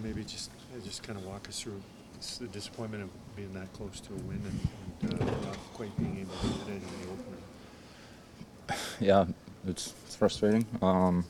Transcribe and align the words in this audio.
one, 0.00 0.08
maybe 0.10 0.24
just, 0.24 0.50
uh, 0.74 0.80
just 0.84 1.02
kind 1.02 1.18
of 1.18 1.24
walk 1.26 1.48
us 1.48 1.60
through 1.60 1.80
s- 2.18 2.38
the 2.38 2.46
disappointment 2.48 3.02
of 3.04 3.36
being 3.36 3.52
that 3.54 3.72
close 3.72 4.00
to 4.00 4.12
a 4.12 4.16
win 4.16 4.40
and, 5.02 5.12
and 5.12 5.22
uh, 5.22 5.24
not 5.46 5.56
quite 5.74 5.96
being 5.98 6.18
able 6.20 6.34
to 6.40 6.46
hit 6.70 6.76
it 6.76 6.82
in 6.82 7.06
the 7.06 7.12
opener. 7.12 8.78
yeah, 9.00 9.24
it's, 9.66 9.94
it's 10.06 10.16
frustrating. 10.16 10.66
Um, 10.82 11.24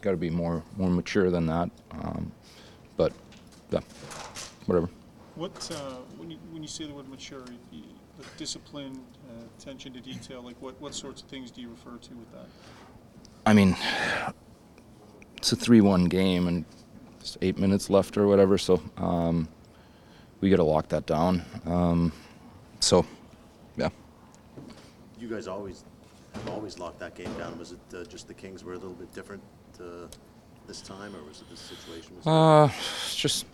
Got 0.00 0.10
to 0.10 0.16
be 0.16 0.30
more 0.30 0.64
more 0.76 0.90
mature 0.90 1.30
than 1.30 1.46
that. 1.46 1.70
Um, 1.92 2.32
but 2.96 3.12
yeah, 3.70 3.78
whatever. 4.66 4.88
What, 5.36 5.70
uh, 5.70 5.98
when 6.18 6.28
you, 6.28 6.38
when 6.50 6.60
you 6.60 6.68
say 6.68 6.86
the 6.88 6.92
word 6.92 7.08
mature, 7.08 7.44
you- 7.70 7.84
the 8.18 8.24
discipline, 8.36 9.00
uh, 9.30 9.44
attention 9.58 9.92
to 9.94 10.00
detail, 10.00 10.42
like 10.42 10.60
what, 10.60 10.78
what 10.82 10.92
sorts 10.94 11.22
of 11.22 11.28
things 11.28 11.50
do 11.52 11.60
you 11.62 11.70
refer 11.70 11.96
to 11.98 12.10
with 12.14 12.30
that? 12.32 12.46
I 13.46 13.54
mean, 13.54 13.74
it's 15.38 15.50
a 15.52 15.56
three-one 15.56 16.06
game 16.06 16.46
and 16.48 16.64
just 17.22 17.38
eight 17.40 17.58
minutes 17.58 17.88
left 17.88 18.16
or 18.18 18.26
whatever. 18.26 18.58
So 18.58 18.82
um, 18.96 19.48
we 20.40 20.50
got 20.50 20.56
to 20.56 20.64
lock 20.64 20.88
that 20.88 21.06
down. 21.06 21.42
Um, 21.66 22.12
so 22.80 23.06
yeah, 23.76 23.88
You 25.18 25.28
guys 25.28 25.46
always, 25.46 25.84
have 26.34 26.48
always 26.50 26.78
locked 26.78 26.98
that 26.98 27.14
game 27.14 27.32
down. 27.38 27.58
Was 27.58 27.72
it 27.72 27.78
uh, 27.94 28.04
just 28.04 28.28
the 28.28 28.34
Kings 28.34 28.64
were 28.64 28.72
a 28.72 28.78
little 28.78 28.94
bit 28.94 29.12
different 29.14 29.42
uh, 29.80 30.08
this 30.66 30.80
time, 30.80 31.14
or 31.16 31.22
was 31.22 31.40
it 31.40 31.48
this 31.48 31.60
situation? 31.60 32.16
was 32.16 32.26
uh, 32.26 32.68
it's 33.04 33.14
just 33.14 33.46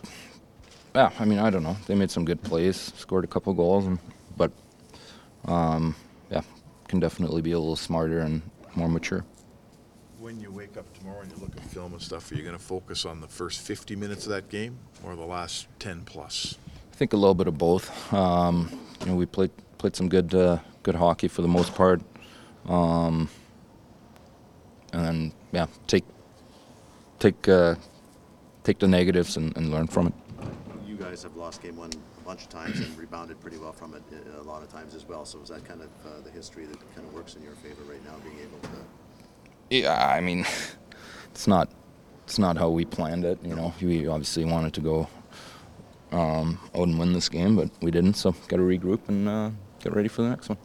yeah. 0.95 1.11
I 1.19 1.25
mean, 1.25 1.39
I 1.39 1.49
don't 1.49 1.63
know. 1.63 1.77
They 1.87 1.95
made 1.95 2.11
some 2.11 2.25
good 2.25 2.41
plays, 2.41 2.91
scored 2.97 3.23
a 3.23 3.27
couple 3.27 3.53
goals, 3.53 3.85
and 3.85 3.99
but 4.35 4.51
um, 5.45 5.95
yeah, 6.31 6.41
can 6.87 6.99
definitely 6.99 7.41
be 7.41 7.51
a 7.51 7.59
little 7.59 7.75
smarter 7.75 8.19
and 8.19 8.41
more 8.75 8.89
mature. 8.89 9.23
When 10.19 10.37
you 10.41 10.51
wake 10.51 10.75
up 10.75 10.85
tomorrow 10.97 11.21
and 11.21 11.31
you 11.31 11.37
look 11.37 11.55
at 11.55 11.63
film 11.63 11.93
and 11.93 12.01
stuff, 12.01 12.29
are 12.29 12.35
you 12.35 12.43
going 12.43 12.57
to 12.57 12.61
focus 12.61 13.05
on 13.05 13.21
the 13.21 13.27
first 13.27 13.61
50 13.61 13.95
minutes 13.95 14.25
of 14.25 14.33
that 14.33 14.49
game 14.49 14.77
or 15.01 15.15
the 15.15 15.23
last 15.25 15.67
10 15.79 16.01
plus? 16.03 16.57
I 16.91 16.95
think 16.97 17.13
a 17.13 17.15
little 17.15 17.33
bit 17.33 17.47
of 17.47 17.57
both. 17.57 18.13
Um, 18.13 18.69
you 18.99 19.05
know, 19.05 19.15
we 19.15 19.25
played 19.25 19.51
played 19.77 19.95
some 19.95 20.09
good 20.09 20.35
uh, 20.35 20.59
good 20.83 20.95
hockey 20.95 21.29
for 21.29 21.41
the 21.41 21.47
most 21.47 21.73
part, 21.73 22.01
um, 22.67 23.29
and 24.91 25.05
then 25.05 25.33
yeah, 25.53 25.67
take 25.87 26.03
take 27.19 27.47
uh, 27.47 27.75
take 28.65 28.79
the 28.79 28.89
negatives 28.89 29.37
and, 29.37 29.55
and 29.55 29.71
learn 29.71 29.87
from 29.87 30.07
it. 30.07 30.13
You 30.85 30.97
guys 30.97 31.23
have 31.23 31.37
lost 31.37 31.61
game 31.61 31.77
one 31.77 31.91
a 31.93 32.21
bunch 32.25 32.41
of 32.41 32.49
times 32.49 32.77
and 32.81 32.97
rebounded 32.97 33.39
pretty 33.39 33.57
well 33.57 33.71
from 33.71 33.93
it 33.93 34.03
uh, 34.11 34.41
a 34.41 34.43
lot 34.43 34.63
of 34.63 34.69
times 34.69 34.95
as 34.95 35.07
well. 35.07 35.23
So 35.23 35.39
is 35.39 35.47
that 35.47 35.63
kind 35.63 35.81
of 35.81 35.89
uh, 36.05 36.19
the 36.25 36.29
history 36.29 36.65
that 36.65 36.77
kind 36.93 37.07
of 37.07 37.13
works 37.13 37.35
in 37.35 37.41
your 37.41 37.55
favor 37.55 37.83
right 37.89 38.03
now, 38.03 38.15
being 38.21 38.39
able 38.39 38.59
to? 38.59 39.08
Yeah, 39.69 40.07
I 40.07 40.21
mean, 40.21 40.45
it's 41.31 41.47
not 41.47 41.69
it's 42.25 42.39
not 42.39 42.57
how 42.57 42.69
we 42.69 42.85
planned 42.85 43.25
it. 43.25 43.39
You 43.43 43.55
know, 43.55 43.73
we 43.81 44.07
obviously 44.07 44.45
wanted 44.45 44.73
to 44.75 44.81
go 44.81 45.07
um, 46.11 46.59
out 46.75 46.87
and 46.87 46.99
win 46.99 47.13
this 47.13 47.29
game, 47.29 47.55
but 47.55 47.69
we 47.81 47.91
didn't. 47.91 48.15
So 48.15 48.31
got 48.47 48.57
to 48.57 48.63
regroup 48.63 49.07
and 49.07 49.27
uh, 49.27 49.49
get 49.79 49.93
ready 49.93 50.09
for 50.09 50.21
the 50.21 50.29
next 50.29 50.49
one. 50.49 50.57